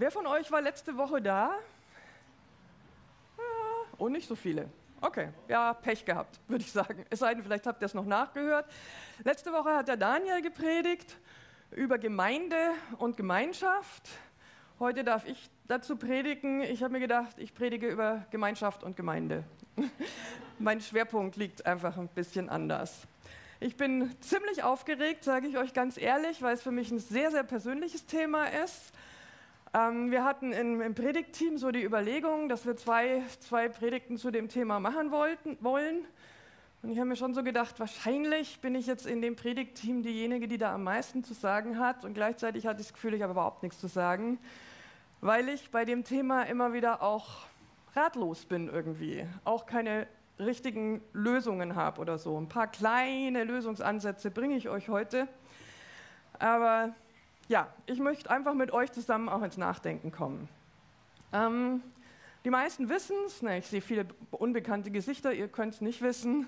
[0.00, 1.50] Wer von euch war letzte Woche da?
[3.36, 3.44] Ja,
[3.98, 4.68] oh, nicht so viele.
[5.00, 7.04] Okay, ja, Pech gehabt, würde ich sagen.
[7.10, 8.70] Es sei denn, vielleicht habt ihr es noch nachgehört.
[9.24, 11.16] Letzte Woche hat der Daniel gepredigt
[11.72, 12.56] über Gemeinde
[12.98, 14.08] und Gemeinschaft.
[14.78, 16.60] Heute darf ich dazu predigen.
[16.60, 19.42] Ich habe mir gedacht, ich predige über Gemeinschaft und Gemeinde.
[20.60, 23.02] mein Schwerpunkt liegt einfach ein bisschen anders.
[23.58, 27.32] Ich bin ziemlich aufgeregt, sage ich euch ganz ehrlich, weil es für mich ein sehr,
[27.32, 28.92] sehr persönliches Thema ist.
[29.74, 34.30] Ähm, wir hatten im, im Predigtteam so die Überlegung, dass wir zwei, zwei Predigten zu
[34.30, 36.06] dem Thema machen wollten, wollen.
[36.82, 40.48] Und ich habe mir schon so gedacht, wahrscheinlich bin ich jetzt in dem Predigtteam diejenige,
[40.48, 42.04] die da am meisten zu sagen hat.
[42.04, 44.38] Und gleichzeitig hatte ich das Gefühl, ich habe überhaupt nichts zu sagen,
[45.20, 47.46] weil ich bei dem Thema immer wieder auch
[47.94, 49.26] ratlos bin irgendwie.
[49.44, 50.06] Auch keine
[50.38, 52.38] richtigen Lösungen habe oder so.
[52.38, 55.26] Ein paar kleine Lösungsansätze bringe ich euch heute.
[56.38, 56.94] Aber
[57.48, 60.48] ja, ich möchte einfach mit euch zusammen auch ins Nachdenken kommen.
[61.32, 61.82] Ähm,
[62.44, 66.46] die meisten wissen es, ich sehe viele unbekannte Gesichter, ihr könnt es nicht wissen.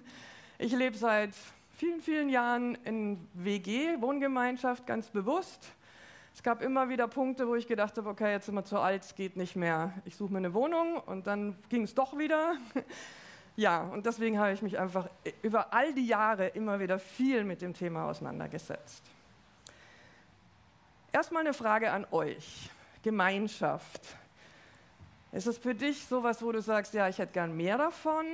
[0.59, 1.31] Ich lebe seit
[1.73, 5.73] vielen, vielen Jahren in WG, Wohngemeinschaft, ganz bewusst.
[6.34, 9.03] Es gab immer wieder Punkte, wo ich gedacht habe, okay, jetzt sind wir zu alt,
[9.03, 9.92] es geht nicht mehr.
[10.05, 12.55] Ich suche mir eine Wohnung und dann ging es doch wieder.
[13.57, 15.11] Ja, und deswegen habe ich mich einfach
[15.42, 19.05] über all die Jahre immer wieder viel mit dem Thema auseinandergesetzt.
[21.12, 22.70] Erstmal eine Frage an euch.
[23.03, 24.00] Gemeinschaft.
[25.33, 28.27] Ist es für dich sowas, wo du sagst, ja, ich hätte gern mehr davon?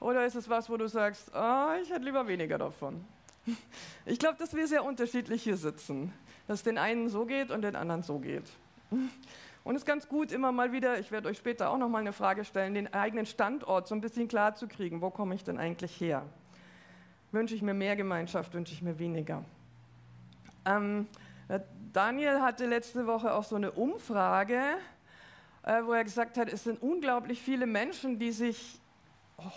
[0.00, 3.04] Oder ist es was, wo du sagst, oh, ich hätte lieber weniger davon?
[4.04, 6.12] Ich glaube, dass wir sehr unterschiedlich hier sitzen.
[6.48, 8.44] Dass es den einen so geht und den anderen so geht.
[9.64, 12.00] Und es ist ganz gut, immer mal wieder, ich werde euch später auch noch mal
[12.00, 15.00] eine Frage stellen, den eigenen Standort so ein bisschen klar zu kriegen.
[15.00, 16.24] Wo komme ich denn eigentlich her?
[17.30, 19.44] Wünsche ich mir mehr Gemeinschaft, wünsche ich mir weniger?
[20.64, 21.06] Ähm,
[21.92, 24.60] Daniel hatte letzte Woche auch so eine Umfrage,
[25.62, 28.80] äh, wo er gesagt hat, es sind unglaublich viele Menschen, die sich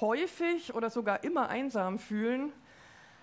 [0.02, 2.52] häufig oder sogar immer einsam fühlen.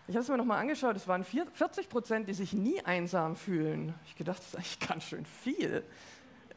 [0.08, 3.36] Ich habe es mir noch mal angeschaut, es waren 40 Prozent, die sich nie einsam
[3.36, 3.94] fühlen.
[4.06, 5.84] Ich gedacht, das ist eigentlich ganz schön viel.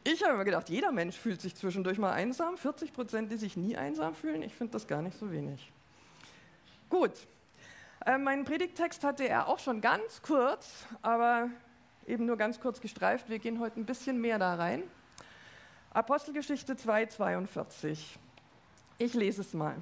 [0.04, 2.56] Ich habe mir gedacht, jeder Mensch fühlt sich zwischendurch mal einsam.
[2.56, 4.42] 40 Prozent, die sich nie einsam fühlen.
[4.42, 5.72] Ich finde das gar nicht so wenig.
[6.88, 7.12] Gut.
[8.04, 11.50] Äh, meinen Predigttext hatte er auch schon ganz kurz, aber
[12.06, 13.28] eben nur ganz kurz gestreift.
[13.28, 14.82] Wir gehen heute ein bisschen mehr da rein.
[15.92, 18.18] Apostelgeschichte 2, 42.
[18.98, 19.76] Ich lese es mal.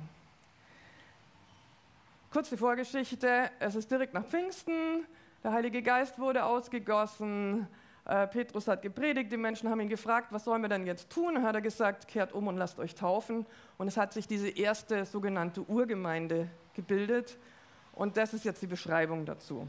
[2.33, 3.51] Kurz die Vorgeschichte.
[3.61, 5.07] Es ist direkt nach Pfingsten.
[5.43, 7.69] Der Heilige Geist wurde ausgegossen.
[8.07, 11.43] Äh, Petrus hat gepredigt, die Menschen haben ihn gefragt, was sollen wir denn jetzt tun?
[11.43, 13.47] Hat er gesagt, kehrt um und lasst euch taufen.
[13.79, 17.39] Und es hat sich diese erste sogenannte Urgemeinde gebildet.
[17.93, 19.69] Und das ist jetzt die Beschreibung dazu.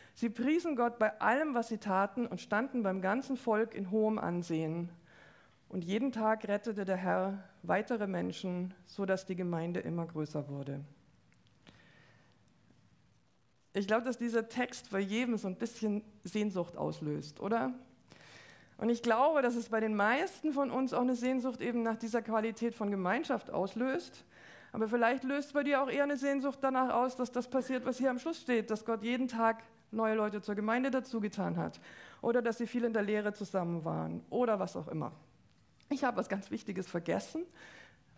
[0.15, 4.19] Sie priesen Gott bei allem, was sie taten und standen beim ganzen Volk in hohem
[4.19, 4.89] Ansehen.
[5.69, 10.83] Und jeden Tag rettete der Herr weitere Menschen, so dass die Gemeinde immer größer wurde.
[13.73, 17.73] Ich glaube, dass dieser Text bei jedem so ein bisschen Sehnsucht auslöst, oder?
[18.77, 21.95] Und ich glaube, dass es bei den meisten von uns auch eine Sehnsucht eben nach
[21.95, 24.25] dieser Qualität von Gemeinschaft auslöst.
[24.73, 27.97] Aber vielleicht löst bei dir auch eher eine Sehnsucht danach aus, dass das passiert, was
[27.97, 31.79] hier am Schluss steht, dass Gott jeden Tag neue Leute zur Gemeinde dazugetan hat
[32.21, 35.11] oder dass sie viel in der Lehre zusammen waren oder was auch immer.
[35.89, 37.43] Ich habe was ganz Wichtiges vergessen.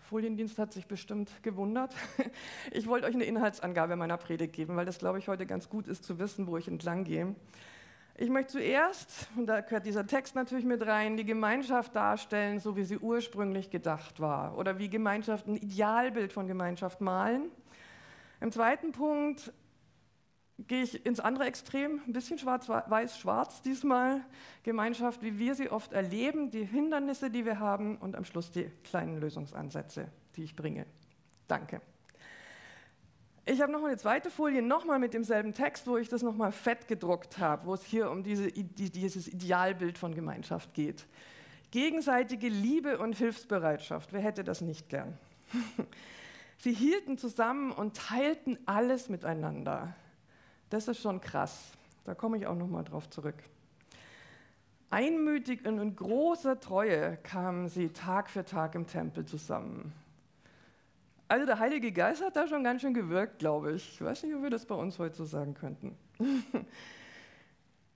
[0.09, 1.95] Foliendienst hat sich bestimmt gewundert.
[2.71, 5.87] Ich wollte euch eine Inhaltsangabe meiner Predigt geben, weil das, glaube ich, heute ganz gut
[5.87, 7.35] ist zu wissen, wo ich entlang gehe.
[8.15, 12.75] Ich möchte zuerst, und da gehört dieser Text natürlich mit rein, die Gemeinschaft darstellen, so
[12.75, 17.49] wie sie ursprünglich gedacht war oder wie Gemeinschaft ein Idealbild von Gemeinschaft malen.
[18.39, 19.51] Im zweiten Punkt
[20.59, 24.21] gehe ich ins andere Extrem, ein bisschen schwarz-weiß-schwarz diesmal.
[24.63, 28.69] Gemeinschaft, wie wir sie oft erleben, die Hindernisse, die wir haben und am Schluss die
[28.83, 30.85] kleinen Lösungsansätze, die ich bringe.
[31.47, 31.81] Danke.
[33.45, 36.87] Ich habe noch eine zweite Folie, nochmal mit demselben Text, wo ich das nochmal fett
[36.87, 41.05] gedruckt habe, wo es hier um diese, dieses Idealbild von Gemeinschaft geht.
[41.71, 45.17] Gegenseitige Liebe und Hilfsbereitschaft, wer hätte das nicht gern?
[46.57, 49.93] Sie hielten zusammen und teilten alles miteinander.
[50.73, 51.69] Das ist schon krass.
[52.03, 53.35] Da komme ich auch nochmal drauf zurück.
[54.89, 59.93] Einmütig und in großer Treue kamen sie Tag für Tag im Tempel zusammen.
[61.27, 63.87] Also der Heilige Geist hat da schon ganz schön gewirkt, glaube ich.
[63.93, 65.95] Ich weiß nicht, ob wir das bei uns heute so sagen könnten.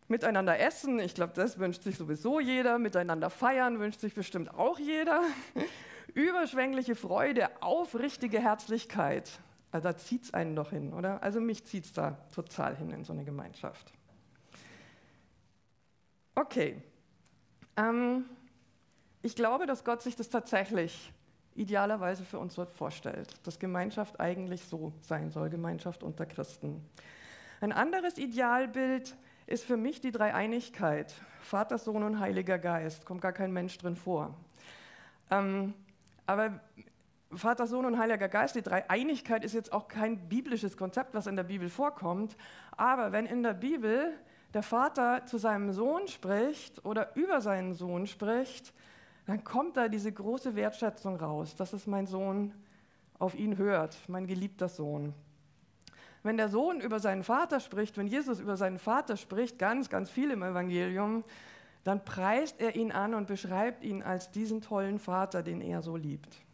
[0.08, 2.78] Miteinander essen, ich glaube, das wünscht sich sowieso jeder.
[2.78, 5.24] Miteinander feiern wünscht sich bestimmt auch jeder.
[6.14, 9.40] Überschwängliche Freude, aufrichtige Herzlichkeit.
[9.72, 11.22] Also da zieht es einen doch hin, oder?
[11.22, 13.94] Also mich zieht es da total hin in so eine Gemeinschaft.
[16.36, 16.82] Okay.
[17.76, 18.26] Ähm,
[19.22, 21.12] ich glaube, dass Gott sich das tatsächlich
[21.56, 26.88] idealerweise für uns vorstellt, dass Gemeinschaft eigentlich so sein soll, Gemeinschaft unter Christen.
[27.60, 29.16] Ein anderes Idealbild
[29.48, 33.96] ist für mich die Dreieinigkeit, Vater, Sohn und Heiliger Geist, kommt gar kein Mensch drin
[33.96, 34.38] vor.
[35.32, 35.74] Ähm,
[36.28, 36.60] aber
[37.34, 41.36] Vater, Sohn und Heiliger Geist, die Dreieinigkeit ist jetzt auch kein biblisches Konzept, was in
[41.36, 42.38] der Bibel vorkommt,
[42.72, 44.14] aber wenn in der Bibel
[44.54, 48.74] der Vater zu seinem Sohn spricht oder über seinen Sohn spricht,
[49.26, 52.54] dann kommt da diese große Wertschätzung raus, dass es mein Sohn
[53.20, 55.14] auf ihn hört, mein geliebter Sohn.
[56.24, 60.10] Wenn der Sohn über seinen Vater spricht, wenn Jesus über seinen Vater spricht, ganz, ganz
[60.10, 61.26] viel im Evangelium,
[61.84, 65.98] dann preist er ihn an und beschreibt ihn als diesen tollen Vater, den er so
[65.98, 66.47] liebt.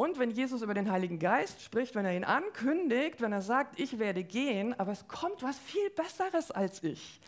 [0.00, 3.78] Und wenn Jesus über den Heiligen Geist spricht, wenn er ihn ankündigt, wenn er sagt,
[3.78, 7.20] ich werde gehen, aber es kommt was viel Besseres als ich,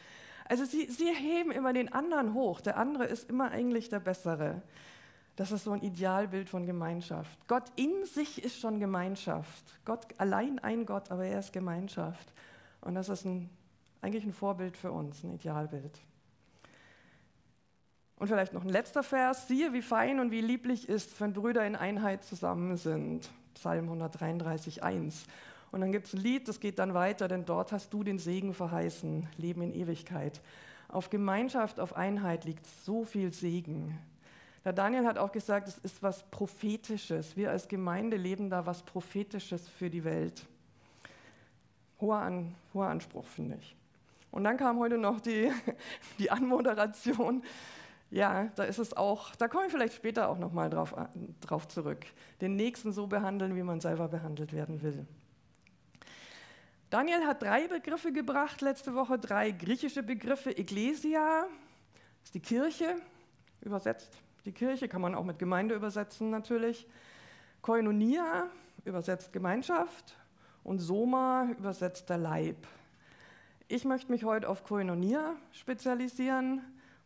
[0.47, 2.63] also sie, sie heben immer den anderen hoch.
[2.63, 4.63] Der andere ist immer eigentlich der Bessere.
[5.37, 7.47] Das ist so ein Idealbild von Gemeinschaft.
[7.47, 9.79] Gott in sich ist schon Gemeinschaft.
[9.85, 12.33] Gott allein ein Gott, aber er ist Gemeinschaft.
[12.81, 13.51] Und das ist ein,
[14.01, 16.01] eigentlich ein Vorbild für uns, ein Idealbild.
[18.23, 19.49] Und vielleicht noch ein letzter Vers.
[19.49, 23.29] Siehe, wie fein und wie lieblich ist, wenn Brüder in Einheit zusammen sind.
[23.55, 25.25] Psalm 133, 1.
[25.73, 28.21] Und dann gibt es ein Lied, das geht dann weiter, denn dort hast du den
[28.21, 30.41] Segen verheißen, Leben in Ewigkeit.
[30.87, 33.99] Auf Gemeinschaft, auf Einheit liegt so viel Segen.
[34.65, 37.37] Der Daniel hat auch gesagt, es ist was Prophetisches.
[37.37, 40.47] Wir als Gemeinde leben da was Prophetisches für die Welt.
[42.01, 43.75] Hoher, An, hoher Anspruch, finde ich.
[44.31, 45.51] Und dann kam heute noch die,
[46.21, 47.43] die Anmoderation.
[48.13, 50.95] Ja, da ist es auch, da komme ich vielleicht später auch nochmal drauf,
[51.41, 52.05] drauf zurück.
[52.43, 55.07] Den Nächsten so behandeln, wie man selber behandelt werden will.
[56.91, 60.55] Daniel hat drei Begriffe gebracht letzte Woche, drei griechische Begriffe.
[60.55, 61.47] Ecclesia
[62.23, 62.97] ist die Kirche,
[63.63, 66.87] übersetzt die Kirche, kann man auch mit Gemeinde übersetzen natürlich.
[67.63, 68.51] Koinonia
[68.85, 70.19] übersetzt Gemeinschaft
[70.65, 72.67] und Soma übersetzt der Leib.
[73.69, 76.61] Ich möchte mich heute auf Koinonia spezialisieren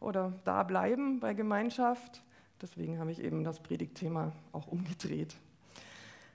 [0.06, 2.22] oder da bleiben bei Gemeinschaft.
[2.62, 5.36] Deswegen habe ich eben das Predigtthema auch umgedreht.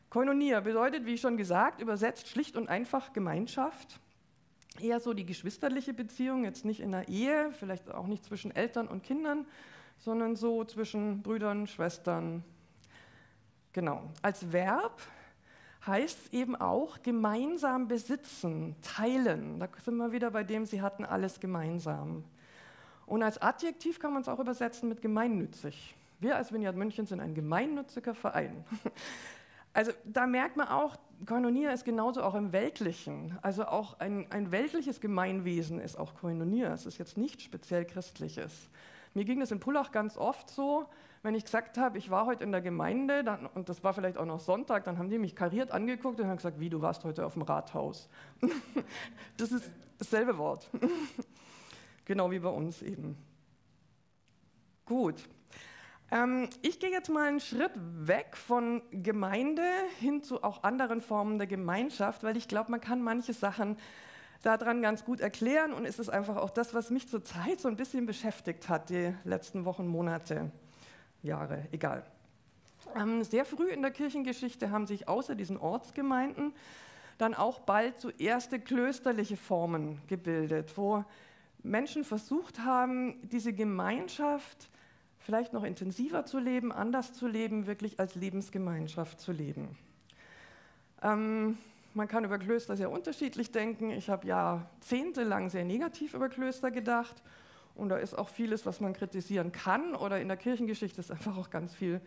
[0.10, 4.00] Koinonia bedeutet, wie schon gesagt, übersetzt schlicht und einfach Gemeinschaft.
[4.80, 8.88] Eher so die geschwisterliche Beziehung, jetzt nicht in der Ehe, vielleicht auch nicht zwischen Eltern
[8.88, 9.46] und Kindern,
[10.00, 12.44] sondern so zwischen Brüdern, Schwestern.
[13.72, 14.04] Genau.
[14.22, 15.02] Als Verb
[15.88, 19.60] heißt es eben auch gemeinsam besitzen, teilen.
[19.60, 22.26] Da sind wir wieder bei dem, sie hatten alles gemeinsam.
[23.12, 25.98] Und als Adjektiv kann man es auch übersetzen mit gemeinnützig.
[26.22, 28.64] Wir als Vineyard München sind ein gemeinnütziger Verein.
[29.74, 33.40] Also da merkt man auch, Koinonia ist genauso auch im Weltlichen.
[33.42, 36.74] Also auch ein, ein weltliches Gemeinwesen ist auch Koinonia.
[36.74, 38.70] Es ist jetzt nicht speziell christliches.
[39.14, 40.88] Mir ging es in Pullach ganz oft so,
[41.24, 44.18] wenn ich gesagt habe, ich war heute in der Gemeinde, dann, und das war vielleicht
[44.18, 47.06] auch noch Sonntag, dann haben die mich kariert angeguckt und haben gesagt, wie, du warst
[47.06, 48.10] heute auf dem Rathaus.
[49.38, 50.70] das ist dasselbe Wort.
[52.12, 53.16] genau wie bei uns eben.
[54.86, 55.30] Gut,
[56.12, 59.64] ähm, ich gehe jetzt mal einen Schritt weg von Gemeinde
[60.02, 63.78] hin zu auch anderen Formen der Gemeinschaft, weil ich glaube, man kann manche Sachen
[64.44, 67.78] daran ganz gut erklären und es ist einfach auch das, was mich zurzeit so ein
[67.78, 70.52] bisschen beschäftigt hat, die letzten Wochen, Monate,
[71.24, 72.04] Jahre, egal.
[72.94, 76.52] Ähm, sehr früh in der Kirchengeschichte haben sich außer diesen Ortsgemeinden
[77.20, 81.06] dann auch bald so erste klösterliche Formen gebildet, wo
[81.64, 84.70] Menschen versucht haben, diese Gemeinschaft
[85.20, 89.78] vielleicht noch intensiver zu leben, anders zu leben, wirklich als Lebensgemeinschaft zu leben.
[91.02, 91.58] Ähm,
[91.94, 93.92] Man kann über Klöster sehr unterschiedlich denken.
[93.92, 97.22] Ich habe jahrzehntelang sehr negativ über Klöster gedacht.
[97.76, 99.96] Und da ist auch vieles, was man kritisieren kann.
[99.96, 102.00] Oder in der Kirchengeschichte ist einfach auch ganz viel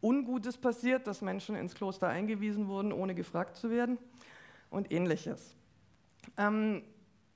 [0.00, 3.98] Ungutes passiert, dass Menschen ins Kloster eingewiesen wurden, ohne gefragt zu werden
[4.70, 5.56] und ähnliches.
[6.36, 6.82] Ähm,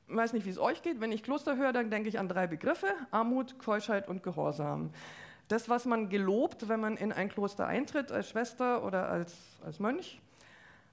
[0.08, 1.00] weiß nicht, wie es euch geht.
[1.00, 4.90] Wenn ich Kloster höre, dann denke ich an drei Begriffe: Armut, Keuschheit und Gehorsam.
[5.48, 9.34] Das, was man gelobt, wenn man in ein Kloster eintritt, als Schwester oder als,
[9.64, 10.20] als Mönch.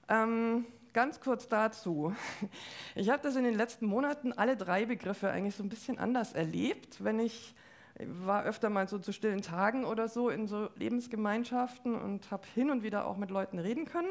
[0.08, 2.14] Ähm, ganz kurz dazu.
[2.94, 6.32] Ich habe das in den letzten Monaten alle drei Begriffe eigentlich so ein bisschen anders
[6.32, 7.54] erlebt, wenn ich
[7.98, 12.70] war öfter mal so zu stillen Tagen oder so in so Lebensgemeinschaften und habe hin
[12.70, 14.08] und wieder auch mit Leuten reden können.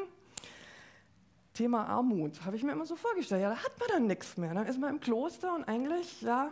[1.56, 3.42] Thema Armut habe ich mir immer so vorgestellt.
[3.42, 4.52] Ja, da hat man dann nichts mehr.
[4.52, 6.50] Dann ist man im Kloster und eigentlich, ja,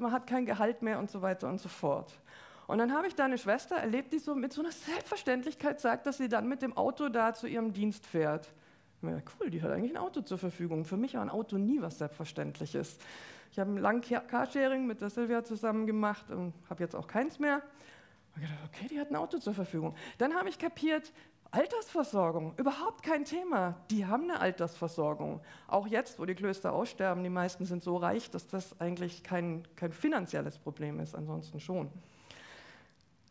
[0.00, 2.12] man hat kein Gehalt mehr und so weiter und so fort.
[2.66, 6.06] Und dann habe ich da eine Schwester erlebt, die so mit so einer Selbstverständlichkeit sagt,
[6.06, 8.52] dass sie dann mit dem Auto da zu ihrem Dienst fährt.
[9.02, 10.84] Ja, cool, die hat eigentlich ein Auto zur Verfügung.
[10.84, 12.98] Für mich war ein Auto nie was Selbstverständliches.
[13.52, 17.38] Ich habe ein lang Carsharing mit der Silvia zusammen gemacht und habe jetzt auch keins
[17.38, 17.62] mehr.
[18.34, 19.94] Und gedacht, okay, die hat ein Auto zur Verfügung.
[20.18, 21.12] Dann habe ich kapiert,
[21.50, 23.76] Altersversorgung, überhaupt kein Thema.
[23.90, 25.40] Die haben eine Altersversorgung.
[25.68, 29.66] Auch jetzt, wo die Klöster aussterben, die meisten sind so reich, dass das eigentlich kein,
[29.76, 31.90] kein finanzielles Problem ist, ansonsten schon.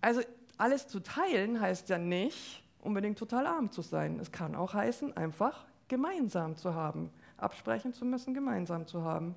[0.01, 0.21] Also
[0.57, 4.19] alles zu teilen heißt ja nicht, unbedingt total arm zu sein.
[4.19, 9.35] Es kann auch heißen, einfach gemeinsam zu haben, absprechen zu müssen, gemeinsam zu haben.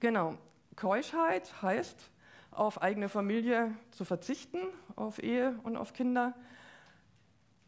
[0.00, 0.34] Genau,
[0.74, 2.10] Keuschheit heißt,
[2.50, 4.58] auf eigene Familie zu verzichten,
[4.96, 6.34] auf Ehe und auf Kinder.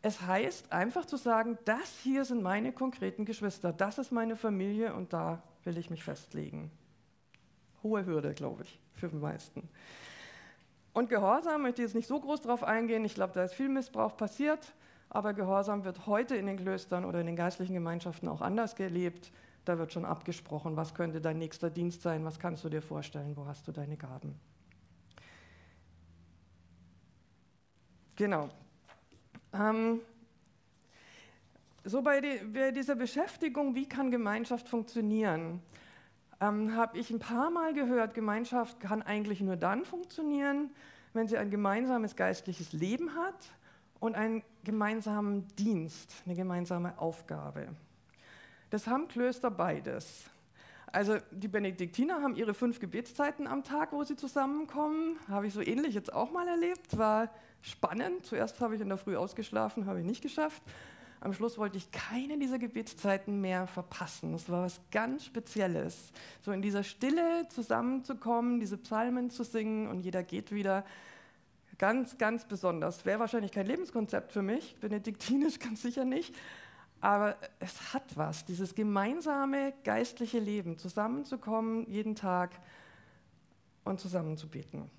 [0.00, 4.94] Es heißt einfach zu sagen, das hier sind meine konkreten Geschwister, das ist meine Familie
[4.94, 6.70] und da will ich mich festlegen.
[7.82, 9.68] Hohe Hürde, glaube ich, für die meisten.
[10.92, 13.04] Und Gehorsam möchte ich jetzt nicht so groß drauf eingehen.
[13.04, 14.74] Ich glaube, da ist viel Missbrauch passiert,
[15.10, 19.32] aber Gehorsam wird heute in den Klöstern oder in den geistlichen Gemeinschaften auch anders gelebt.
[19.64, 23.36] Da wird schon abgesprochen, was könnte dein nächster Dienst sein, was kannst du dir vorstellen,
[23.36, 24.34] wo hast du deine Gaben.
[28.16, 28.48] Genau.
[29.52, 30.00] Ähm,
[31.84, 35.62] so bei, die, bei, dieser Beschäftigung, wie kann Gemeinschaft funktionieren,
[36.40, 40.70] ähm, habe ich ein paar Mal gehört, Gemeinschaft kann eigentlich nur dann funktionieren,
[41.14, 43.52] wenn sie ein gemeinsames geistliches Leben hat
[44.00, 47.68] und einen gemeinsamen Dienst, eine gemeinsame Aufgabe.
[48.70, 50.24] Das haben Klöster beides.
[50.92, 55.18] Also die Benediktiner haben ihre fünf Gebetszeiten am Tag, wo sie zusammenkommen.
[55.28, 56.96] Habe ich so ähnlich jetzt auch mal erlebt.
[56.96, 57.30] War
[57.62, 58.26] spannend.
[58.26, 60.62] Zuerst habe ich in der Früh ausgeschlafen, habe ich nicht geschafft.
[61.20, 64.32] Am Schluss wollte ich keine dieser Gebetszeiten mehr verpassen.
[64.32, 66.12] Das war was ganz Spezielles.
[66.42, 70.84] So in dieser Stille zusammenzukommen, diese Psalmen zu singen und jeder geht wieder.
[71.78, 73.04] Ganz, ganz besonders.
[73.04, 76.34] Wäre wahrscheinlich kein Lebenskonzept für mich, benediktinisch ganz sicher nicht.
[77.00, 82.50] Aber es hat was, dieses gemeinsame geistliche Leben, zusammenzukommen jeden Tag
[83.84, 84.90] und zusammen zu beten.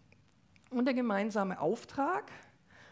[0.70, 2.32] Und der gemeinsame Auftrag,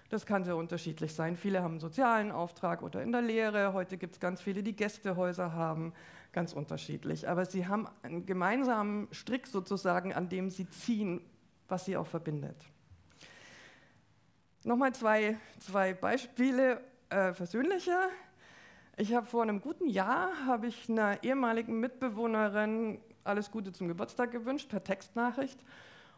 [0.10, 1.36] das kann sehr unterschiedlich sein.
[1.36, 3.74] Viele haben einen sozialen Auftrag oder in der Lehre.
[3.74, 5.94] Heute gibt es ganz viele, die Gästehäuser haben.
[6.32, 7.28] Ganz unterschiedlich.
[7.28, 11.22] Aber sie haben einen gemeinsamen Strick sozusagen, an dem sie ziehen,
[11.68, 12.56] was sie auch verbindet.
[14.64, 18.10] Nochmal zwei, zwei Beispiele äh, persönlicher.
[18.98, 24.32] Ich habe vor einem guten Jahr habe ich einer ehemaligen Mitbewohnerin alles Gute zum Geburtstag
[24.32, 25.60] gewünscht per Textnachricht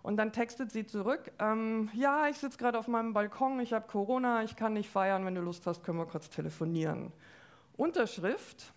[0.01, 3.87] und dann textet sie zurück: ähm, Ja, ich sitze gerade auf meinem Balkon, ich habe
[3.87, 5.25] Corona, ich kann nicht feiern.
[5.25, 7.11] Wenn du Lust hast, können wir kurz telefonieren.
[7.77, 8.73] Unterschrift: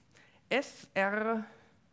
[0.49, 1.45] SR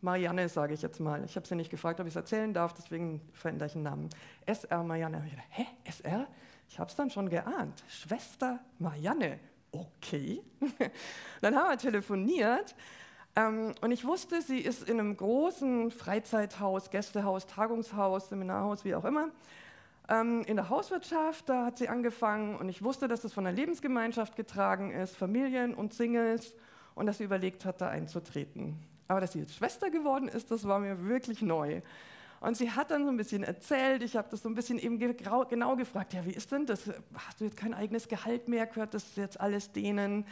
[0.01, 1.23] Marianne, sage ich jetzt mal.
[1.25, 4.09] Ich habe sie nicht gefragt, ob ich es erzählen darf, deswegen verändere ich den Namen.
[4.45, 5.21] SR Marianne.
[5.49, 6.27] Hä, SR?
[6.69, 7.83] Ich habe es dann schon geahnt.
[7.87, 9.39] Schwester Marianne
[9.71, 10.41] okay.
[11.41, 12.75] Dann haben wir telefoniert
[13.35, 19.05] ähm, und ich wusste, sie ist in einem großen Freizeithaus, Gästehaus, Tagungshaus, Seminarhaus, wie auch
[19.05, 19.29] immer,
[20.09, 21.47] ähm, in der Hauswirtschaft.
[21.47, 25.73] Da hat sie angefangen und ich wusste, dass es von einer Lebensgemeinschaft getragen ist, Familien
[25.73, 26.53] und Singles
[26.95, 28.77] und dass sie überlegt hat, da einzutreten.
[29.07, 31.81] Aber dass sie jetzt Schwester geworden ist, das war mir wirklich neu.
[32.41, 34.97] Und sie hat dann so ein bisschen erzählt, ich habe das so ein bisschen eben
[34.97, 36.87] genau gefragt, ja, wie ist denn das?
[37.27, 38.65] Hast du jetzt kein eigenes Gehalt mehr?
[38.65, 40.25] Gehört das jetzt alles denen?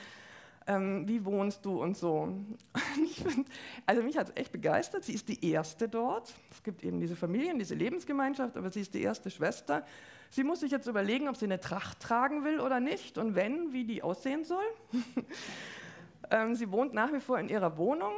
[0.69, 2.27] Ähm, wie wohnst du und so?
[3.24, 3.47] Find,
[3.86, 5.05] also mich hat es echt begeistert.
[5.05, 6.33] Sie ist die Erste dort.
[6.51, 9.86] Es gibt eben diese Familien, diese Lebensgemeinschaft, aber sie ist die erste Schwester.
[10.29, 13.71] Sie muss sich jetzt überlegen, ob sie eine Tracht tragen will oder nicht und wenn,
[13.71, 14.65] wie die aussehen soll.
[16.31, 18.13] ähm, sie wohnt nach wie vor in ihrer Wohnung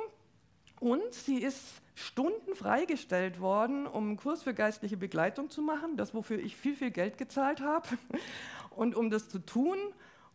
[0.79, 6.15] und sie ist Stunden freigestellt worden, um einen Kurs für geistliche Begleitung zu machen, das
[6.15, 7.87] wofür ich viel, viel Geld gezahlt habe.
[8.69, 9.77] Und um das zu tun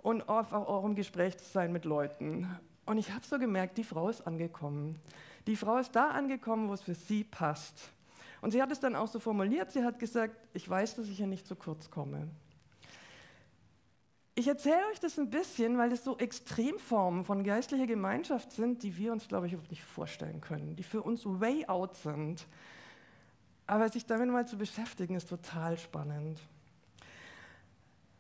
[0.05, 2.47] und auch, im Gespräch zu sein mit Leuten.
[2.85, 5.01] Und ich habe so gemerkt, die Frau ist angekommen.
[5.47, 7.89] Die Frau ist da angekommen, wo es für sie passt.
[8.43, 11.17] Und sie hat es dann auch so formuliert, sie hat gesagt, ich weiß, dass ich
[11.17, 12.29] hier nicht zu kurz komme.
[14.35, 18.99] Ich erzähle euch das ein bisschen, weil es so Extremformen von geistlicher Gemeinschaft sind, die
[18.99, 22.47] wir uns, glaube ich, überhaupt nicht vorstellen können, die für uns way out sind.
[23.67, 26.39] Aber sich damit mal zu beschäftigen, ist total spannend.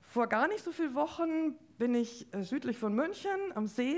[0.00, 3.96] Vor gar nicht so vielen Wochen bin ich äh, südlich von München am See,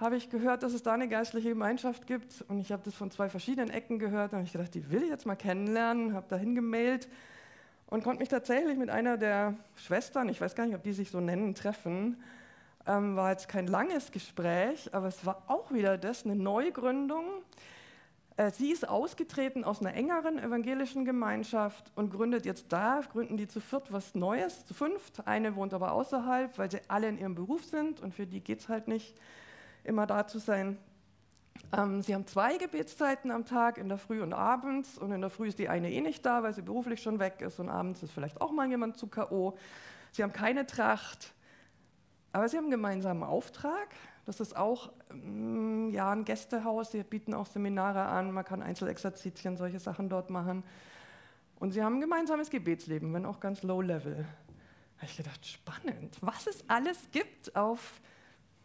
[0.00, 3.10] habe ich gehört, dass es da eine geistliche Gemeinschaft gibt und ich habe das von
[3.10, 6.26] zwei verschiedenen Ecken gehört und habe ich gedacht, die will ich jetzt mal kennenlernen, habe
[6.28, 7.08] dahin gemeldet
[7.86, 11.10] und konnte mich tatsächlich mit einer der Schwestern, ich weiß gar nicht, ob die sich
[11.10, 12.22] so nennen, treffen.
[12.86, 17.24] Ähm, war jetzt kein langes Gespräch, aber es war auch wieder das, eine Neugründung.
[18.36, 23.48] Äh, sie ist ausgetreten aus einer engeren evangelischen Gemeinschaft und gründet jetzt da, gründen die
[23.48, 25.26] zu viert was Neues, zu fünft.
[25.26, 28.60] Eine wohnt aber außerhalb, weil sie alle in ihrem Beruf sind und für die geht
[28.60, 29.14] es halt nicht,
[29.84, 30.78] immer da zu sein.
[31.76, 34.98] Ähm, sie haben zwei Gebetszeiten am Tag, in der Früh und abends.
[34.98, 37.40] Und in der Früh ist die eine eh nicht da, weil sie beruflich schon weg
[37.40, 37.58] ist.
[37.60, 39.56] Und abends ist vielleicht auch mal jemand zu K.O.
[40.10, 41.32] Sie haben keine Tracht,
[42.32, 43.88] aber sie haben einen gemeinsamen Auftrag.
[44.24, 46.92] Das ist auch ähm, ja, ein Gästehaus.
[46.92, 48.32] Sie bieten auch Seminare an.
[48.32, 50.62] Man kann Einzelexerzitien, solche Sachen dort machen.
[51.58, 54.26] Und sie haben ein gemeinsames Gebetsleben, wenn auch ganz low level.
[54.96, 58.00] Habe ich gedacht, spannend, was es alles gibt auf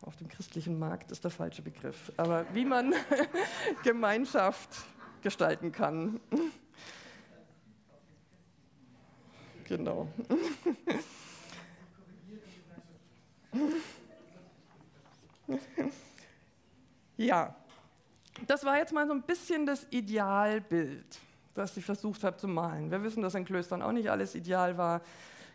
[0.02, 2.94] auf dem christlichen Markt ist der falsche Begriff, aber wie man
[3.84, 4.86] Gemeinschaft
[5.22, 6.20] gestalten kann.
[9.66, 10.08] genau.
[17.18, 17.56] ja,
[18.46, 21.20] das war jetzt mal so ein bisschen das Idealbild,
[21.56, 22.92] das ich versucht habe zu malen.
[22.92, 25.02] Wir wissen, dass in Klöstern auch nicht alles ideal war.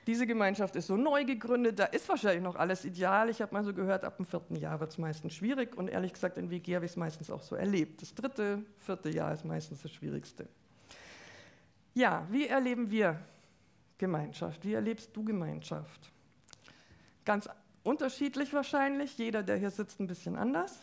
[0.08, 3.28] Diese Gemeinschaft ist so neu gegründet, da ist wahrscheinlich noch alles ideal.
[3.28, 6.12] Ich habe mal so gehört, ab dem vierten Jahr wird es meistens schwierig und ehrlich
[6.12, 8.02] gesagt, in WG habe ich es meistens auch so erlebt.
[8.02, 10.48] Das dritte, vierte Jahr ist meistens das Schwierigste.
[11.94, 13.20] Ja, wie erleben wir
[13.96, 14.64] Gemeinschaft?
[14.64, 16.10] Wie erlebst du Gemeinschaft?
[17.24, 17.48] Ganz
[17.84, 20.80] unterschiedlich wahrscheinlich, jeder, der hier sitzt, ein bisschen anders.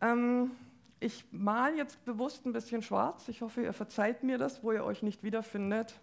[0.00, 0.52] Ähm,
[0.98, 3.28] ich male jetzt bewusst ein bisschen schwarz.
[3.28, 5.94] Ich hoffe, ihr verzeiht mir das, wo ihr euch nicht wiederfindet.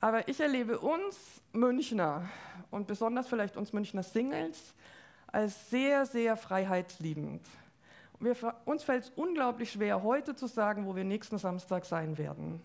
[0.00, 1.16] Aber ich erlebe uns
[1.52, 2.28] Münchner
[2.70, 4.74] und besonders vielleicht uns Münchner Singles
[5.28, 7.46] als sehr, sehr freiheitsliebend.
[8.18, 12.60] Wir, uns fällt es unglaublich schwer, heute zu sagen, wo wir nächsten Samstag sein werden.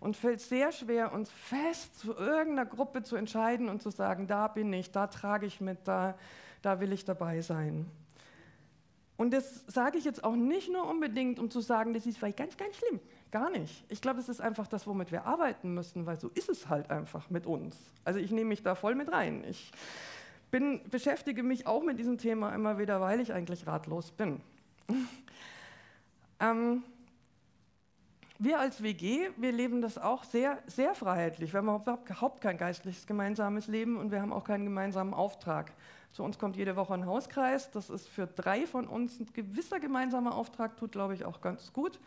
[0.00, 4.48] Und fällt sehr schwer, uns fest zu irgendeiner Gruppe zu entscheiden und zu sagen, da
[4.48, 6.14] bin ich, da trage ich mit, da,
[6.60, 7.86] da will ich dabei sein.
[9.16, 12.38] Und das sage ich jetzt auch nicht nur unbedingt, um zu sagen, das ist vielleicht
[12.38, 13.00] ganz, ganz schlimm.
[13.30, 13.84] Gar nicht.
[13.88, 16.90] Ich glaube, es ist einfach das, womit wir arbeiten müssen, weil so ist es halt
[16.90, 17.76] einfach mit uns.
[18.04, 19.44] Also ich nehme mich da voll mit rein.
[19.48, 19.70] Ich
[20.50, 24.40] bin, beschäftige mich auch mit diesem Thema immer wieder, weil ich eigentlich ratlos bin.
[26.40, 26.82] ähm,
[28.38, 31.52] wir als WG, wir leben das auch sehr, sehr freiheitlich.
[31.52, 35.72] Wir haben überhaupt kein geistliches gemeinsames Leben und wir haben auch keinen gemeinsamen Auftrag.
[36.12, 37.70] Zu uns kommt jede Woche ein Hauskreis.
[37.70, 41.72] Das ist für drei von uns ein gewisser gemeinsamer Auftrag, tut, glaube ich, auch ganz
[41.72, 41.98] gut.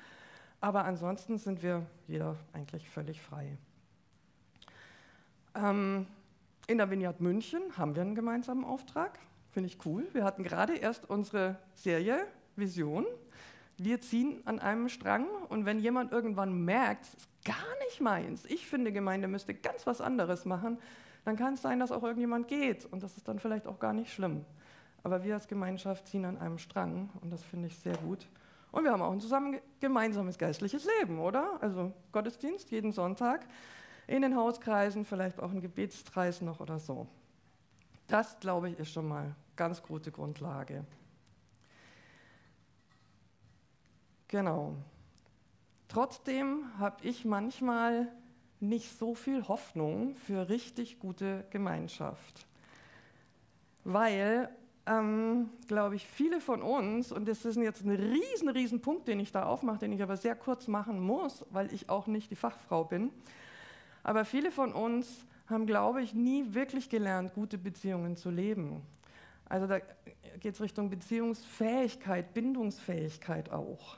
[0.62, 3.58] Aber ansonsten sind wir jeder eigentlich völlig frei.
[5.56, 6.06] Ähm,
[6.68, 9.20] in der Vineyard München haben wir einen gemeinsamen Auftrag.
[9.52, 10.08] Finde ich cool.
[10.14, 13.06] Wir hatten gerade erst unsere Serie Vision.
[13.78, 18.46] Wir ziehen an einem Strang und wenn jemand irgendwann merkt, es ist gar nicht meins,
[18.46, 20.78] ich finde, Gemeinde müsste ganz was anderes machen,
[21.26, 23.94] dann kann es sein, dass auch irgendjemand geht und das ist dann vielleicht auch gar
[23.94, 24.46] nicht schlimm.
[25.04, 28.28] Aber wir als Gemeinschaft ziehen an einem Strang und das finde ich sehr gut.
[28.72, 31.62] Und wir haben auch ein zusammen gemeinsames geistliches Leben, oder?
[31.62, 33.46] Also Gottesdienst jeden Sonntag
[34.08, 37.08] in den Hauskreisen, vielleicht auch ein Gebetskreis noch oder so.
[38.08, 40.86] Das, glaube ich, ist schon mal ganz gute Grundlage.
[44.28, 44.76] Genau.
[45.88, 48.12] Trotzdem habe ich manchmal
[48.70, 52.48] nicht so viel Hoffnung für richtig gute Gemeinschaft,
[53.84, 54.50] weil
[54.88, 59.20] ähm, glaube ich, viele von uns, und das ist jetzt ein riesen, riesen Punkt, den
[59.20, 62.36] ich da aufmache, den ich aber sehr kurz machen muss, weil ich auch nicht die
[62.36, 63.12] Fachfrau bin,
[64.04, 68.82] aber viele von uns haben, glaube ich, nie wirklich gelernt, gute Beziehungen zu leben.
[69.48, 69.80] Also da
[70.40, 73.98] geht es Richtung Beziehungsfähigkeit, Bindungsfähigkeit auch.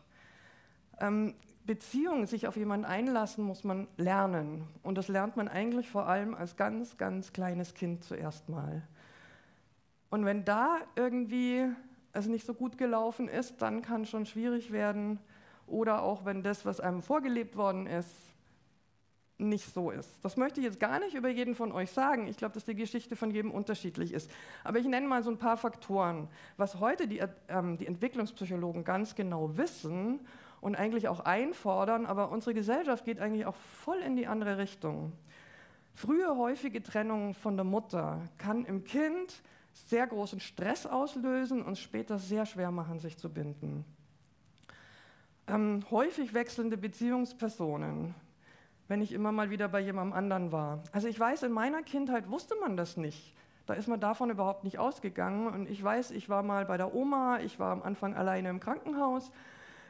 [0.99, 1.35] Ähm,
[1.67, 4.63] Beziehungen, sich auf jemanden einlassen, muss man lernen.
[4.81, 8.81] Und das lernt man eigentlich vor allem als ganz, ganz kleines Kind zuerst mal.
[10.09, 11.65] Und wenn da irgendwie
[12.13, 15.19] es nicht so gut gelaufen ist, dann kann schon schwierig werden.
[15.67, 18.09] Oder auch wenn das, was einem vorgelebt worden ist,
[19.37, 20.09] nicht so ist.
[20.23, 22.27] Das möchte ich jetzt gar nicht über jeden von euch sagen.
[22.27, 24.31] Ich glaube, dass die Geschichte von jedem unterschiedlich ist.
[24.63, 29.13] Aber ich nenne mal so ein paar Faktoren, was heute die, ähm, die Entwicklungspsychologen ganz
[29.13, 30.21] genau wissen
[30.67, 35.13] und eigentlich auch einfordern, aber unsere Gesellschaft geht eigentlich auch voll in die andere Richtung.
[35.93, 39.41] Frühe häufige Trennung von der Mutter kann im Kind
[39.73, 43.85] sehr großen Stress auslösen und später sehr schwer machen, sich zu binden.
[45.47, 48.13] Ähm, häufig wechselnde Beziehungspersonen,
[48.89, 50.83] wenn ich immer mal wieder bei jemandem anderen war.
[50.91, 53.33] Also ich weiß, in meiner Kindheit wusste man das nicht.
[53.67, 55.47] Da ist man davon überhaupt nicht ausgegangen.
[55.47, 58.59] Und ich weiß, ich war mal bei der Oma, ich war am Anfang alleine im
[58.59, 59.31] Krankenhaus,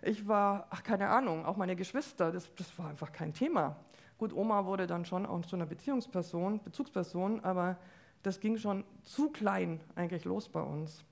[0.02, 3.76] ich war, ach keine Ahnung, auch meine Geschwister, das, das war einfach kein Thema.
[4.18, 7.78] Gut, Oma wurde dann schon auch zu einer Beziehungsperson, Bezugsperson, aber
[8.24, 11.04] das ging schon zu klein eigentlich los bei uns.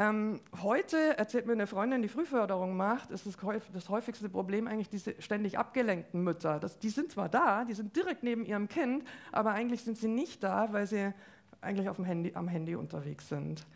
[0.00, 3.36] Ähm, heute erzählt mir eine Freundin, die Frühförderung macht, ist das,
[3.72, 6.60] das häufigste Problem eigentlich diese ständig abgelenkten Mütter.
[6.60, 10.06] Das, die sind zwar da, die sind direkt neben ihrem Kind, aber eigentlich sind sie
[10.06, 11.12] nicht da, weil sie
[11.60, 13.66] eigentlich auf dem Handy, am Handy unterwegs sind.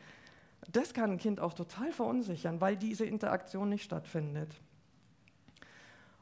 [0.70, 4.54] Das kann ein Kind auch total verunsichern, weil diese Interaktion nicht stattfindet.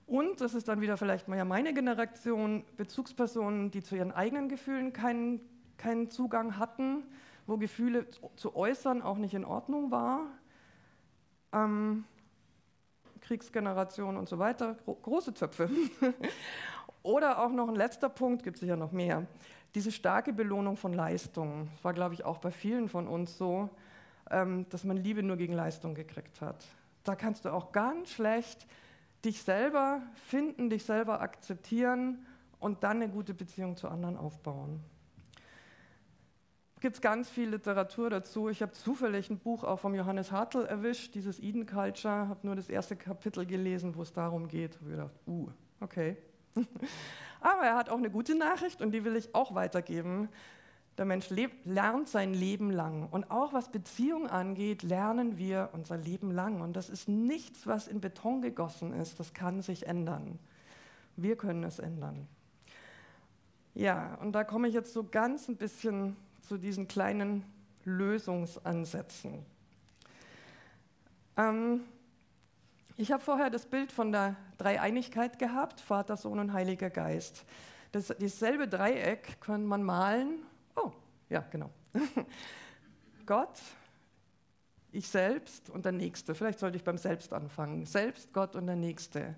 [0.06, 4.48] Und das ist dann wieder vielleicht mal ja meine Generation, Bezugspersonen, die zu ihren eigenen
[4.48, 5.40] Gefühlen keinen,
[5.76, 7.04] keinen Zugang hatten
[7.50, 10.20] wo Gefühle zu äußern auch nicht in Ordnung war.
[11.52, 12.04] Ähm,
[13.20, 15.68] Kriegsgeneration und so weiter, gro große Töpfe.
[17.02, 19.26] Oder auch noch ein letzter Punkt, gibt es sicher noch mehr.
[19.74, 21.68] Diese starke Belohnung von Leistung.
[21.74, 23.68] Das war, glaube ich, auch bei vielen von uns so,
[24.30, 26.64] dass man Liebe nur gegen Leistung gekriegt hat.
[27.04, 28.66] Da kannst du auch ganz schlecht
[29.24, 32.24] dich selber finden, dich selber akzeptieren
[32.58, 34.82] und dann eine gute Beziehung zu anderen aufbauen
[36.80, 38.48] gibt es ganz viel Literatur dazu.
[38.48, 42.56] Ich habe zufällig ein Buch auch vom Johannes Hartl erwischt, dieses Eden Culture, habe nur
[42.56, 44.76] das erste Kapitel gelesen, wo es darum geht.
[44.80, 45.48] Habe gedacht, uh,
[45.80, 46.16] okay.
[47.40, 50.28] Aber er hat auch eine gute Nachricht und die will ich auch weitergeben.
[51.00, 53.08] Der Mensch lebt, lernt sein Leben lang.
[53.10, 56.60] Und auch was Beziehung angeht, lernen wir unser Leben lang.
[56.60, 59.18] Und das ist nichts, was in Beton gegossen ist.
[59.18, 60.38] Das kann sich ändern.
[61.16, 62.28] Wir können es ändern.
[63.74, 67.46] Ja, und da komme ich jetzt so ganz ein bisschen zu diesen kleinen
[67.86, 69.46] Lösungsansätzen.
[71.38, 71.80] Ähm,
[72.98, 77.46] ich habe vorher das Bild von der Dreieinigkeit gehabt, Vater, Sohn und Heiliger Geist.
[77.90, 80.42] Das, dasselbe Dreieck kann man malen.
[80.82, 80.92] Oh,
[81.28, 81.70] ja, genau.
[83.26, 83.60] Gott,
[84.92, 86.34] ich selbst und der Nächste.
[86.34, 87.86] Vielleicht sollte ich beim Selbst anfangen.
[87.86, 89.36] Selbst, Gott und der Nächste.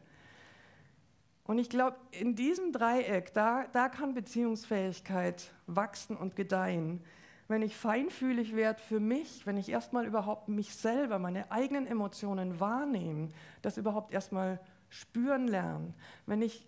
[1.44, 7.04] Und ich glaube, in diesem Dreieck, da, da kann Beziehungsfähigkeit wachsen und gedeihen.
[7.48, 12.60] Wenn ich feinfühlig werde für mich, wenn ich erstmal überhaupt mich selber, meine eigenen Emotionen
[12.60, 13.28] wahrnehme,
[13.60, 15.92] das überhaupt erstmal spüren lerne,
[16.26, 16.66] wenn ich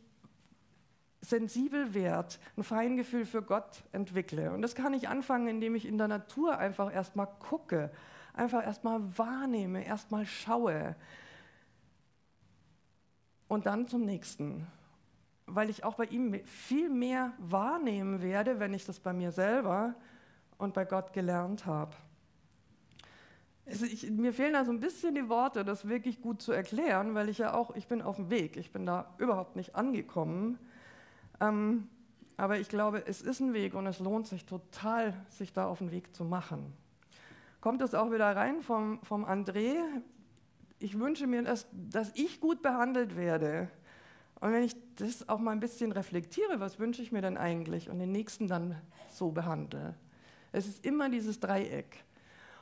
[1.25, 4.53] sensibel werde, ein Feingefühl für Gott entwickle.
[4.53, 7.91] Und das kann ich anfangen, indem ich in der Natur einfach erstmal gucke,
[8.35, 10.97] einfach erstmal wahrnehme, erstmal schaue
[13.49, 14.67] und dann zum nächsten.
[15.47, 19.95] Weil ich auch bei ihm viel mehr wahrnehmen werde, wenn ich das bei mir selber
[20.59, 21.95] und bei Gott gelernt habe.
[23.67, 27.15] Also ich, mir fehlen da so ein bisschen die Worte, das wirklich gut zu erklären,
[27.15, 30.59] weil ich ja auch, ich bin auf dem Weg, ich bin da überhaupt nicht angekommen.
[31.49, 31.89] Ähm,
[32.37, 35.79] aber ich glaube, es ist ein Weg und es lohnt sich total, sich da auf
[35.79, 36.73] den Weg zu machen.
[37.61, 39.77] Kommt es auch wieder rein vom, vom André,
[40.79, 43.69] ich wünsche mir, dass, dass ich gut behandelt werde.
[44.41, 47.89] Und wenn ich das auch mal ein bisschen reflektiere, was wünsche ich mir denn eigentlich
[47.89, 48.81] und den Nächsten dann
[49.11, 49.95] so behandle.
[50.53, 52.05] Es ist immer dieses Dreieck.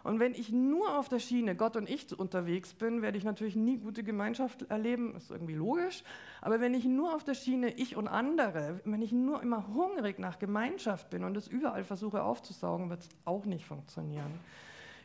[0.02, 3.56] Und wenn ich nur auf der Schiene Gott und ich unterwegs bin, werde ich natürlich
[3.56, 6.02] nie gute Gemeinschaft erleben, ist irgendwie logisch.
[6.40, 10.18] Aber wenn ich nur auf der Schiene ich und andere, wenn ich nur immer hungrig
[10.18, 14.32] nach Gemeinschaft bin und es überall versuche aufzusaugen, wird es auch nicht funktionieren.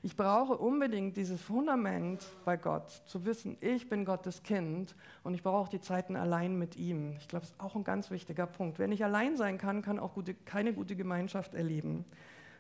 [0.04, 5.42] Ich brauche unbedingt dieses Fundament bei Gott, zu wissen, ich bin Gottes Kind und ich
[5.42, 7.16] brauche die Zeiten allein mit ihm.
[7.20, 8.78] Ich glaube, das ist auch ein ganz wichtiger Punkt.
[8.78, 12.06] Wer nicht allein sein kann, kann auch gute, keine gute Gemeinschaft erleben.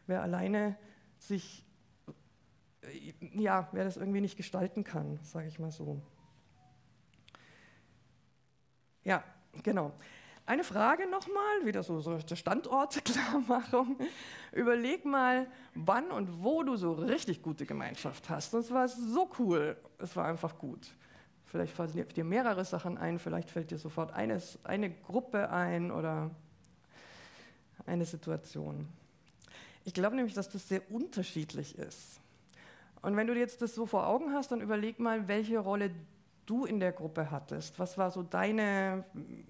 [0.08, 0.76] Wer alleine
[1.19, 1.63] sich,
[3.34, 6.02] ja, wer das irgendwie nicht gestalten kann, sage ich mal so.
[9.04, 9.23] Ja,
[9.63, 9.93] genau.
[10.45, 13.97] Eine Frage nochmal, wieder so, so der Standortklarmachung.
[14.54, 18.54] Überleg mal, wann und wo du so richtig gute Gemeinschaft hast.
[18.54, 20.95] Und es war so cool, es war einfach gut.
[21.45, 26.32] Vielleicht fallen dir mehrere Sachen ein, vielleicht fällt dir sofort eines, eine Gruppe ein oder
[27.86, 28.88] eine Situation.
[29.84, 32.19] Ich glaube nämlich, dass das sehr unterschiedlich ist.
[33.02, 35.92] Und wenn du jetzt das so vor Augen hast, dann überleg mal, welche Rolle
[36.46, 37.78] du in der Gruppe hattest?
[37.80, 39.04] Was war so deine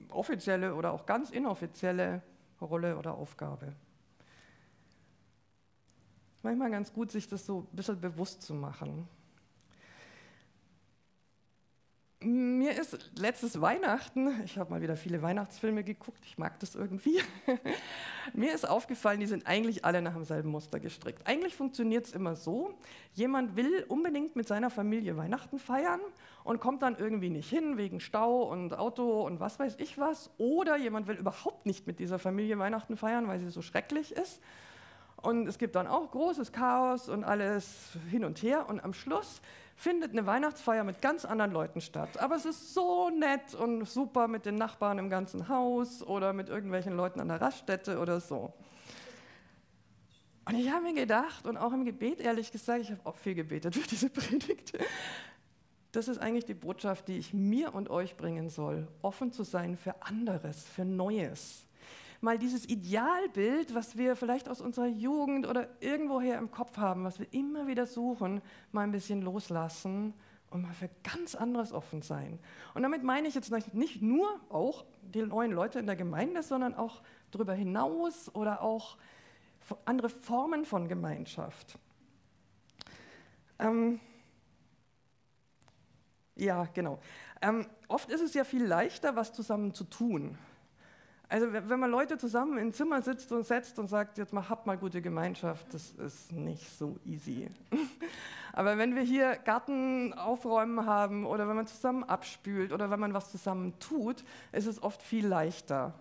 [0.09, 2.21] offizielle oder auch ganz inoffizielle
[2.59, 3.73] Rolle oder Aufgabe?
[6.43, 9.07] Manchmal ganz gut, sich das so ein bisschen bewusst zu machen.
[12.19, 17.21] Mir ist letztes Weihnachten, ich habe mal wieder viele Weihnachtsfilme geguckt, ich mag das irgendwie,
[18.33, 21.27] mir ist aufgefallen, die sind eigentlich alle nach demselben Muster gestrickt.
[21.27, 22.73] Eigentlich funktioniert es immer so,
[23.13, 25.99] jemand will unbedingt mit seiner Familie Weihnachten feiern
[26.43, 30.31] und kommt dann irgendwie nicht hin wegen Stau und Auto und was weiß ich was.
[30.39, 34.41] Oder jemand will überhaupt nicht mit dieser Familie Weihnachten feiern, weil sie so schrecklich ist.
[35.17, 38.69] Und es gibt dann auch großes Chaos und alles hin und her.
[38.69, 39.41] Und am Schluss
[39.77, 42.19] findet eine Weihnachtsfeier mit ganz anderen Leuten statt.
[42.19, 46.49] Aber es ist so nett und super mit den Nachbarn im ganzen Haus oder mit
[46.49, 48.51] irgendwelchen Leuten an der Raststätte oder so.
[50.45, 53.35] Und ich habe mir gedacht und auch im Gebet, ehrlich gesagt, ich habe auch viel
[53.35, 54.73] gebetet für diese Predigt.
[55.91, 59.77] Das ist eigentlich die Botschaft, die ich mir und euch bringen soll, offen zu sein
[59.77, 61.66] für anderes, für Neues
[62.21, 67.19] mal dieses Idealbild, was wir vielleicht aus unserer Jugend oder irgendwoher im Kopf haben, was
[67.19, 70.13] wir immer wieder suchen, mal ein bisschen loslassen
[70.49, 72.39] und mal für ganz anderes offen sein.
[72.73, 76.73] Und damit meine ich jetzt nicht nur auch die neuen Leute in der Gemeinde, sondern
[76.73, 77.01] auch
[77.31, 78.97] darüber hinaus oder auch
[79.85, 81.77] andere Formen von Gemeinschaft.
[83.59, 83.99] Ähm,
[86.35, 86.99] ja, genau.
[87.41, 90.37] Ähm, oft ist es ja viel leichter, was zusammen zu tun.
[91.29, 94.65] Also wenn man Leute zusammen im Zimmer sitzt und setzt und sagt, jetzt mal habt
[94.65, 97.49] mal gute Gemeinschaft, das ist nicht so easy.
[98.53, 103.13] Aber wenn wir hier Garten aufräumen haben oder wenn man zusammen abspült oder wenn man
[103.13, 105.93] was zusammen tut, ist es oft viel leichter.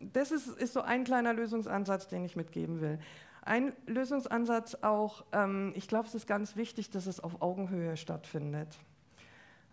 [0.00, 2.98] Das ist, ist so ein kleiner Lösungsansatz, den ich mitgeben will.
[3.42, 8.76] Ein Lösungsansatz auch, ähm, ich glaube, es ist ganz wichtig, dass es auf Augenhöhe stattfindet.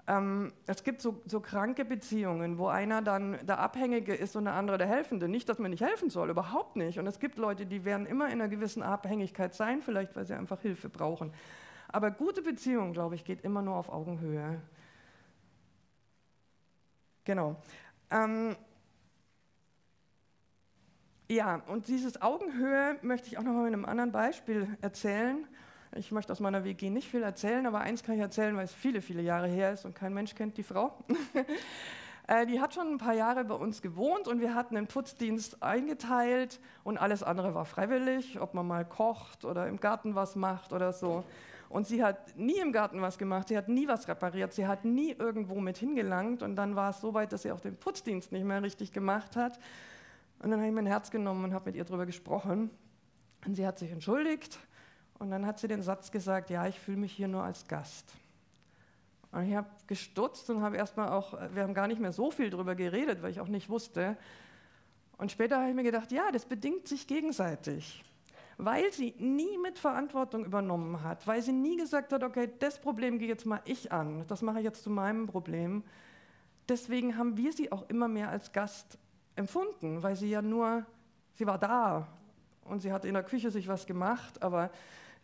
[0.08, 4.54] Ähm, es gibt so, so, kranke Beziehungen, wo einer dann der Abhängige ist und der
[4.54, 5.28] andere der Helfende.
[5.28, 7.00] Nicht, dass man nicht helfen soll, überhaupt nicht.
[7.00, 10.36] Und es gibt Leute, die werden immer in einer gewissen Abhängigkeit sein, vielleicht weil sie
[10.36, 11.34] einfach Hilfe brauchen.
[11.88, 14.62] Aber gute Beziehung, glaube ich, geht immer nur auf Augenhöhe.
[17.24, 17.56] Genau.
[18.12, 18.56] Ähm,
[21.28, 25.48] ja, und dieses Augenhöhe möchte ich auch noch mal mit einem anderen Beispiel erzählen.
[25.94, 28.74] Ich möchte aus meiner WG nicht viel erzählen, aber eins kann ich erzählen, weil es
[28.74, 30.94] viele, viele Jahre her ist und kein Mensch kennt die Frau.
[32.28, 35.62] Äh, die hat schon ein paar Jahre bei uns gewohnt und wir hatten einen Putzdienst
[35.62, 40.74] eingeteilt und alles andere war freiwillig, ob man mal kocht oder im Garten was macht
[40.74, 41.24] oder so.
[41.70, 44.86] Und sie hat nie im Garten was gemacht, sie hat nie was repariert, sie hat
[44.86, 48.32] nie irgendwo mit hingelangt und dann war es so weit, dass sie auch den Putzdienst
[48.32, 49.60] nicht mehr richtig gemacht hat.
[50.40, 52.72] Und dann habe ich mein Herz genommen und habe mit ihr darüber gesprochen.
[53.46, 54.58] Und sie hat sich entschuldigt
[55.20, 58.12] und dann hat sie den Satz gesagt, ja, ich fühle mich hier nur als Gast.
[59.32, 62.50] Und ich habe gestutzt und habe erstmal auch, wir haben gar nicht mehr so viel
[62.50, 64.18] darüber geredet, weil ich auch nicht wusste.
[65.18, 68.04] Und später habe ich mir gedacht, ja, das bedingt sich gegenseitig.
[68.58, 73.20] Weil sie nie mit Verantwortung übernommen hat, weil sie nie gesagt hat, okay, das Problem
[73.20, 75.84] gehe jetzt mal ich an, das mache ich jetzt zu meinem Problem.
[76.70, 78.98] Deswegen haben wir sie auch immer mehr als Gast
[79.36, 80.86] empfunden, weil sie ja nur,
[81.34, 82.08] sie war da
[82.64, 84.72] und sie hat in der Küche sich was gemacht, aber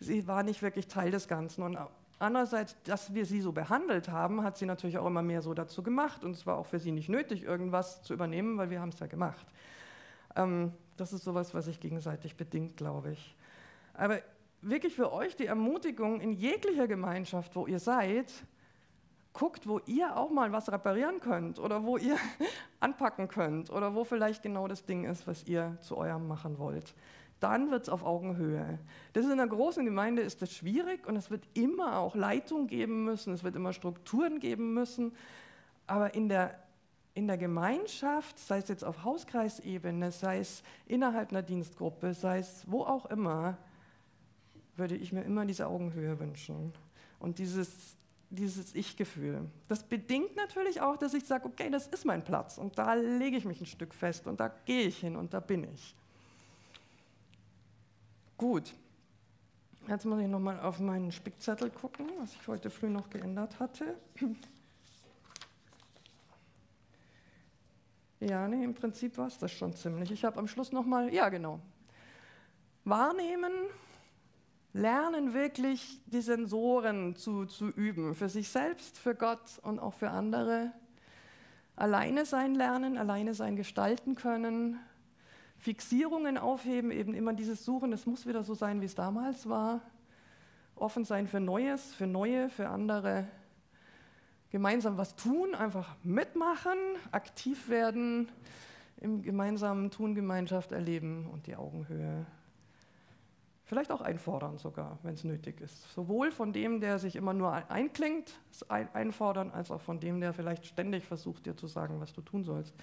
[0.01, 1.63] sie war nicht wirklich Teil des Ganzen.
[1.63, 1.77] Und
[2.19, 5.83] andererseits, dass wir sie so behandelt haben, hat sie natürlich auch immer mehr so dazu
[5.83, 6.23] gemacht.
[6.23, 8.99] Und es war auch für sie nicht nötig, irgendwas zu übernehmen, weil wir haben es
[8.99, 9.45] ja gemacht.
[10.35, 13.35] Ähm, das ist sowas, was sich gegenseitig bedingt, glaube ich.
[13.93, 14.19] Aber
[14.61, 18.31] wirklich für euch die Ermutigung in jeglicher Gemeinschaft, wo ihr seid,
[19.33, 22.17] guckt, wo ihr auch mal was reparieren könnt oder wo ihr
[22.79, 26.95] anpacken könnt oder wo vielleicht genau das Ding ist, was ihr zu eurem machen wollt
[27.41, 28.79] dann wird es auf Augenhöhe.
[29.13, 32.67] Das ist in einer großen Gemeinde ist das schwierig und es wird immer auch Leitung
[32.67, 35.11] geben müssen, es wird immer Strukturen geben müssen.
[35.87, 36.57] Aber in der,
[37.15, 42.63] in der Gemeinschaft, sei es jetzt auf Hauskreisebene, sei es innerhalb einer Dienstgruppe, sei es
[42.67, 43.57] wo auch immer,
[44.77, 46.71] würde ich mir immer diese Augenhöhe wünschen
[47.19, 47.97] und dieses,
[48.29, 49.49] dieses Ich-Gefühl.
[49.67, 53.35] Das bedingt natürlich auch, dass ich sage, okay, das ist mein Platz und da lege
[53.35, 55.95] ich mich ein Stück fest und da gehe ich hin und da bin ich.
[58.41, 58.73] Gut,
[59.87, 63.95] jetzt muss ich nochmal auf meinen Spickzettel gucken, was ich heute früh noch geändert hatte.
[68.19, 70.09] Ja, nee, im Prinzip war es das schon ziemlich.
[70.09, 71.59] Ich habe am Schluss nochmal, ja genau,
[72.83, 73.51] wahrnehmen,
[74.73, 80.09] lernen wirklich die Sensoren zu, zu üben, für sich selbst, für Gott und auch für
[80.09, 80.71] andere.
[81.75, 84.79] Alleine sein lernen, alleine sein gestalten können,
[85.61, 89.81] Fixierungen aufheben, eben immer dieses Suchen, es muss wieder so sein, wie es damals war.
[90.75, 93.27] Offen sein für Neues, für Neue, für andere.
[94.49, 96.77] gemeinsam was tun, einfach mitmachen,
[97.11, 98.29] aktiv werden,
[98.97, 102.25] im gemeinsamen Tun Gemeinschaft erleben und die Augenhöhe.
[103.63, 105.93] Vielleicht auch einfordern sogar, wenn es nötig ist.
[105.93, 108.33] Sowohl von dem, der sich immer nur einklingt,
[108.67, 112.43] einfordern, als auch von dem, der vielleicht ständig versucht, dir zu sagen, was du tun
[112.43, 112.73] sollst,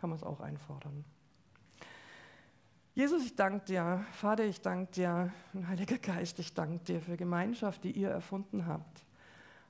[0.00, 1.04] kann man es auch einfordern.
[2.98, 4.04] Jesus, ich danke dir.
[4.10, 5.32] Vater, ich danke dir.
[5.68, 9.04] Heiliger Geist, ich danke dir für Gemeinschaft, die ihr erfunden habt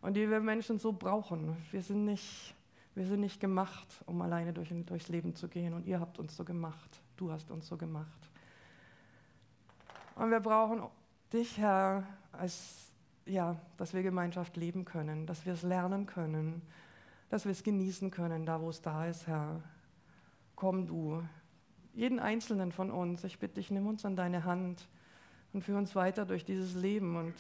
[0.01, 1.55] und die wir Menschen so brauchen.
[1.71, 2.55] Wir sind nicht,
[2.95, 6.39] wir sind nicht gemacht, um alleine durch, durchs Leben zu gehen und ihr habt uns
[6.39, 7.03] so gemacht.
[7.19, 8.31] Du hast uns so gemacht.
[10.15, 10.85] Und wir brauchen
[11.31, 12.91] dich, Herr, als,
[13.27, 16.63] ja, dass wir Gemeinschaft leben können, dass wir es lernen können,
[17.29, 19.61] dass wir es genießen können, da wo es da ist, Herr.
[20.57, 21.23] Komm du,
[21.99, 24.89] jeden einzelnen von uns, ich bitte dich, nimm uns an deine Hand
[25.53, 27.35] und führ uns weiter durch dieses Leben und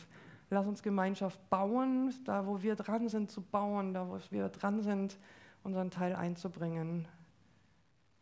[0.50, 4.82] lass uns Gemeinschaft bauen, da wo wir dran sind zu bauen, da wo wir dran
[4.82, 5.16] sind,
[5.62, 7.06] unseren Teil einzubringen.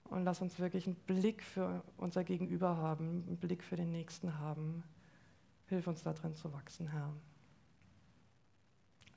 [0.05, 4.39] Und lass uns wirklich einen Blick für unser Gegenüber haben, einen Blick für den Nächsten
[4.39, 4.85] haben.
[5.69, 7.13] Hilf uns da drin zu wachsen, Herr.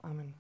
[0.01, 0.33] Amen.